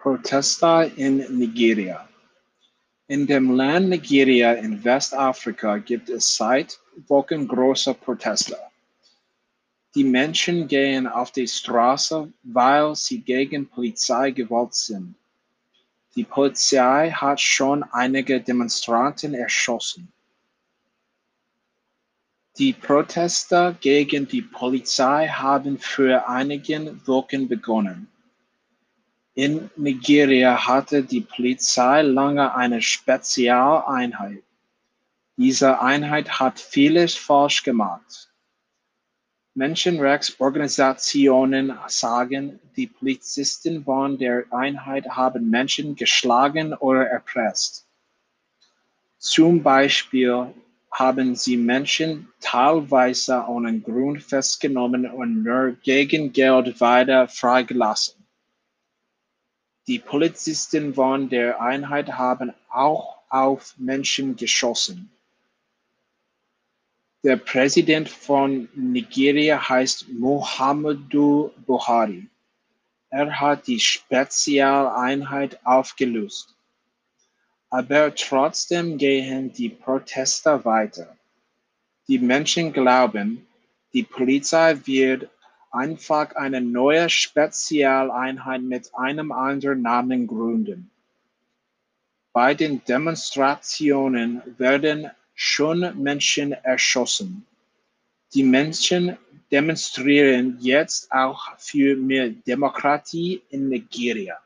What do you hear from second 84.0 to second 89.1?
Polizei wird einfach eine neue Spezialeinheit mit